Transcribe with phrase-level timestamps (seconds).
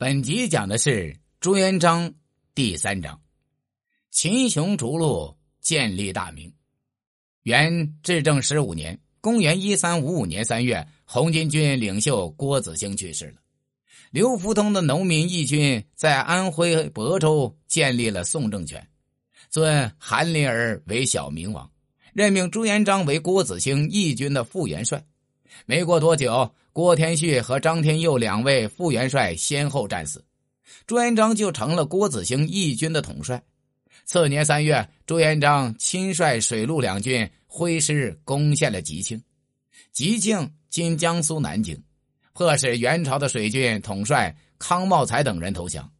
[0.00, 2.14] 本集讲的是朱元璋
[2.54, 3.20] 第三章，
[4.12, 6.54] 秦雄逐鹿，建立大明。
[7.42, 13.40] 元至正十五年，公元一三五五年三月，红巾军领袖郭子兴去世了。
[14.12, 18.88] 刘福通的农民义军在安徽亳州建立了宋政权，
[19.50, 21.68] 尊韩林儿为小明王，
[22.14, 25.04] 任命朱元璋为郭子兴义军的副元帅。
[25.66, 30.24] 没过多久，郭天旭和张天佑两位副元帅先后战死，
[30.86, 33.42] 朱元璋就成了郭子兴义军的统帅。
[34.04, 39.22] 次年三月，朱元璋亲率水陆两军挥师攻陷了吉庆，
[39.92, 41.82] 吉庆今江苏南京，
[42.32, 45.90] 迫使元朝的水军统帅康茂才等人投降。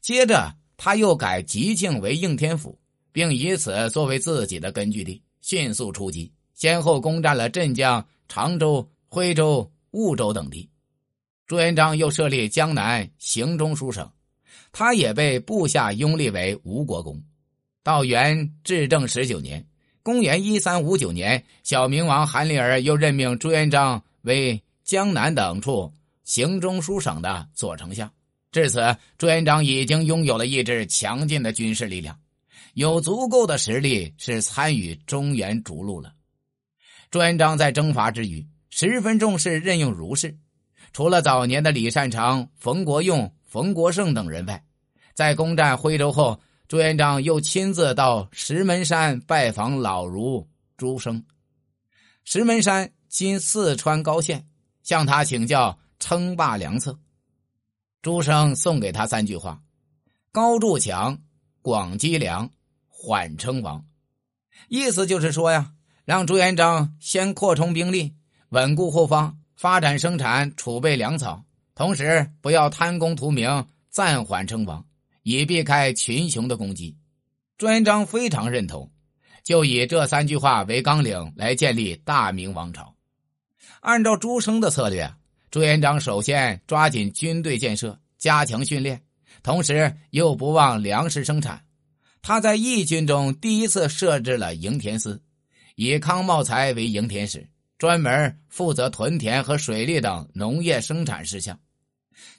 [0.00, 2.78] 接着，他又改吉庆为应天府，
[3.12, 8.06] 并以此作为自己的根据地，迅速出击，先后攻占了镇江。
[8.34, 10.66] 常州、徽州、婺州等地，
[11.46, 14.10] 朱元璋又设立江南行中书省，
[14.72, 17.22] 他也被部下拥立为吴国公。
[17.82, 19.62] 到元至正十九年
[20.02, 25.92] （公元一三五九年），小明王韩林儿又任命朱元璋为江南等处
[26.24, 28.10] 行中书省的左丞相。
[28.50, 32.18] 至此，朱元璋已经拥有了一支强劲的军事力量，
[32.72, 36.14] 有足够的实力是参与中原逐鹿了。
[37.12, 40.34] 朱元璋在征伐之余，十分重视任用儒士。
[40.94, 44.64] 除了早年的李善长、冯国用、冯国胜等人外，
[45.12, 51.22] 在攻占徽州后，朱元璋又亲自到石门山拜访老儒朱生。
[52.24, 54.48] 石门山今四川高县，
[54.82, 56.98] 向他请教称霸良策。
[58.00, 59.60] 朱生送给他三句话：
[60.32, 61.18] 高筑墙，
[61.60, 62.48] 广积粮，
[62.88, 63.84] 缓称王。
[64.68, 65.74] 意思就是说呀。
[66.04, 68.12] 让朱元璋先扩充兵力，
[68.48, 74.84] 稳固后方，发展生产，储备粮草，同时不要贪功图名，暂缓称王，
[75.22, 76.96] 以避开群雄的攻击。
[77.56, 78.90] 朱元璋非常认同，
[79.44, 82.92] 就以这三句话为纲领来建立大明王朝。
[83.80, 85.08] 按照朱生的策略，
[85.52, 89.00] 朱元璋首先抓紧军队建设，加强训练，
[89.42, 91.62] 同时又不忘粮食生产。
[92.20, 95.22] 他在义军中第一次设置了营田司。
[95.76, 101.58] 以康茂才为营田使，专门负责屯田和水利等农业生产事项。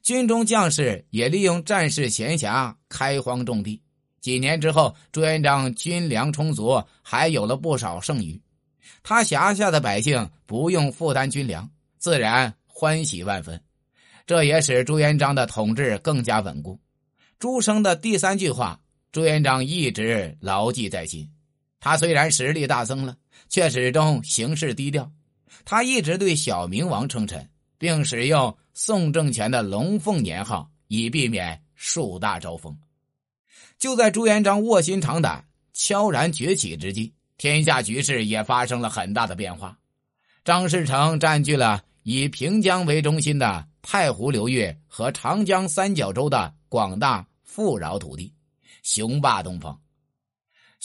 [0.01, 3.81] 军中将士也利用战事闲暇开荒种地。
[4.21, 8.39] 几年之后，朱元璋军粮充足，还有了不少剩余。
[9.01, 13.61] 他辖下的百姓不用负担军粮，自然欢喜万分。
[14.25, 16.79] 这也使朱元璋的统治更加稳固。
[17.37, 18.79] 朱生的第三句话，
[19.11, 21.29] 朱元璋一直牢记在心。
[21.83, 23.13] 他虽然实力大增了。
[23.49, 25.11] 却始终行事低调，
[25.63, 32.75] 他一直对小明王称臣，并使用宋政权的龙凤年号，以避免树大招风。
[33.77, 39.77] 就在朱元璋卧薪尝胆、悄然崛起之际，天下局势也发生了很大的变化。
[40.43, 48.33] 张士诚占据了以平江为中心的太湖流域和长江三角洲的广大富饶土地，
[48.81, 49.79] 雄霸东方。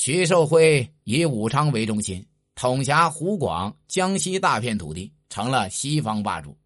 [0.01, 2.25] 徐寿辉以武昌为中心。
[2.55, 6.57] 统辖湖广、江西大片土地，成了西方霸主。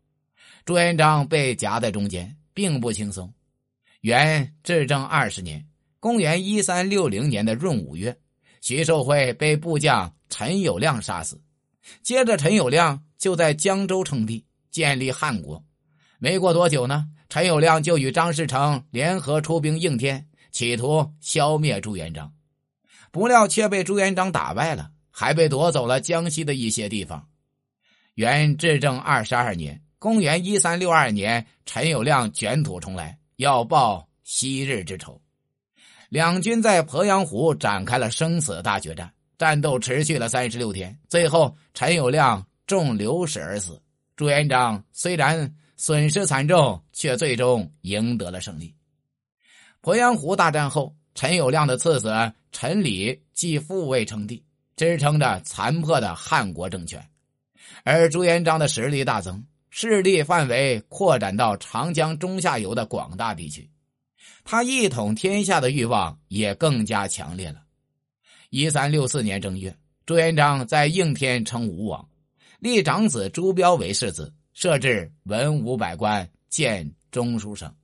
[0.67, 3.33] 朱元璋被夹在中间，并不轻松。
[4.03, 5.67] 元至正二十年
[5.99, 8.15] （公元一三六零年的闰五月），
[8.61, 11.41] 徐寿辉被部将陈友谅杀死。
[12.03, 15.65] 接着，陈友谅就在江州称帝，建立汉国。
[16.19, 22.31] 没过多久呢，陈友谅就与张士诚联合出兵应天，企图消灭朱元璋，
[23.13, 24.91] 不料却被朱元璋打败了。
[25.15, 27.29] 还被夺走了江西的一些地方。
[28.15, 35.21] 元至正二十二年（公元一三六二年），陈友谅卷土重来，要报昔日之仇。
[36.09, 40.99] 两军在鄱阳湖展开了生死大决战，战斗持续了三十六天。
[41.11, 43.81] 最后，陈友谅中流矢而死。
[44.17, 48.75] 朱元璋虽然损失惨重，却最终赢得了胜利。
[49.83, 52.33] 鄱阳湖大战后，陈友谅的次子
[52.63, 54.41] 陈理继父位称帝。
[54.77, 57.05] 支撑着残破的汉国政权，
[57.83, 63.69] 而朱元璋的实力大增，势力范围扩展到长江中下游的广大地区，
[64.45, 67.65] 他一统天下的欲望也更加强烈了。
[68.51, 69.77] 一三六四年正月，
[70.07, 72.09] 朱元璋在应天称吴王，
[72.61, 77.75] 立长子朱标为世子，设置文武百官，建中书省，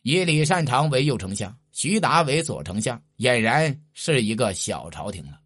[0.00, 5.38] 以李善长为右丞相，徐达为左丞相，俨然是一个小朝廷了。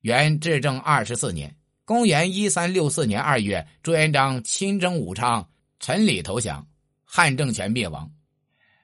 [0.00, 1.54] 元至正二十四年
[1.84, 5.46] （公元一三六四年二月），朱元璋亲征武昌，
[5.78, 6.66] 陈李投降，
[7.04, 8.10] 汉政权灭亡。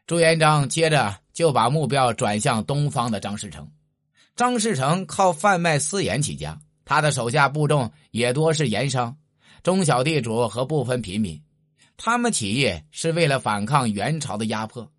[0.06, 3.66] 朱元璋接着就把目标转向东方的张士诚。
[4.36, 9.16] 张士诚靠贩卖私盐起家，他的手下部众也多是盐商、
[9.62, 11.42] 中小地主和部分平民。
[11.96, 14.92] 他们起义是为了反抗元朝的压迫，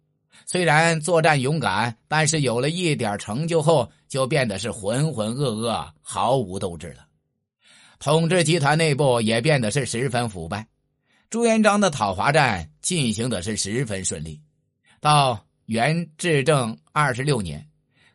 [0.45, 7.05] 虽然作战勇敢，但是有了一点成就后，就变得是浑浑噩噩，毫无斗志了。
[7.99, 10.67] 统治集团内部也变得是十分腐败。
[11.29, 14.41] 朱元璋的讨伐战进行的是十分顺利，
[14.99, 17.65] 到元至正二十六年。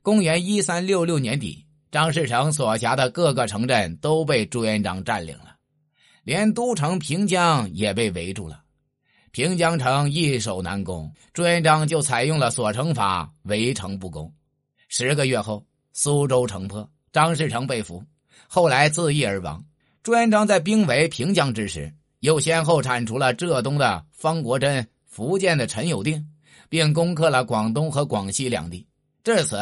[0.02, 5.56] 公元一三六六年底，张士诚所辖的各个城镇都被朱元璋占领了，
[6.24, 8.62] 连都城平江也被围住了。
[9.36, 14.32] 平江城易守难攻，朱元璋就采用了锁城法，围城不攻。
[14.88, 15.62] 十个月后，
[15.92, 18.02] 苏州城破，张士诚被俘，
[18.48, 19.62] 后来自缢而亡。
[20.02, 26.26] 朱元璋在兵围平江之时，又先后铲除了浙东的方国珍、福建的陈友定，
[26.70, 28.86] 并攻克了广东和广西两地。
[29.22, 29.58] 至此。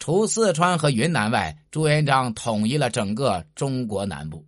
[0.00, 4.44] 除四川和云南外，朱元璋统一了整个中国南部，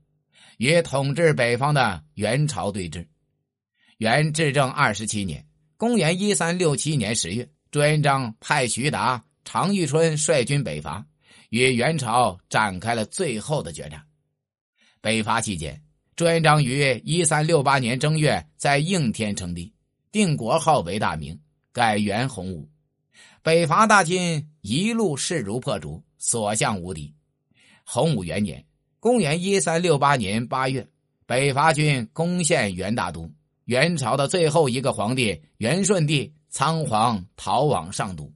[0.56, 3.06] 与统治北方的元朝对峙。
[3.98, 5.44] 元至正二十七年
[5.78, 11.06] （公元一三六七年十月），朱元璋派徐达、常遇春率军北伐，
[11.50, 14.04] 与元朝展开了最后的决战。
[15.00, 15.80] 北伐期间，
[16.16, 19.72] 朱元璋于一三六八年正月在应天称帝，
[20.10, 21.38] 定国号为大明，
[21.72, 22.68] 改元洪武。
[23.42, 27.14] 北伐大军一路势如破竹，所向无敌。
[27.84, 28.64] 洪武元年
[28.98, 30.84] （公元一三六八年八月），
[31.26, 33.30] 北伐军攻陷元大都，
[33.64, 38.32] 元朝的最后一个皇帝元顺帝仓皇逃往上都。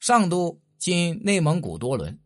[0.00, 2.18] 上都今内蒙古多伦，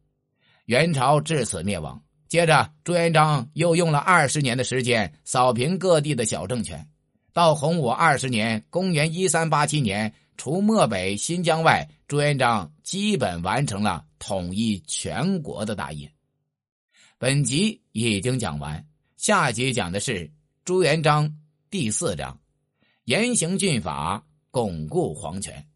[0.66, 2.02] 元朝至此灭亡。
[2.28, 6.88] 接着，朱元璋又用了二十年的时间扫平各地的小政权。
[7.32, 10.12] 到洪武二十年（公元一三八七年）。
[10.38, 16.10] 除漠北、新疆外，朱元璋基本完成了统一全国的大业。
[17.18, 18.84] 本集已经讲完，
[19.16, 20.28] 下集讲的是
[20.64, 21.32] 朱元璋
[21.72, 22.38] 第四章：
[23.04, 25.71] 严刑峻法，巩固皇权。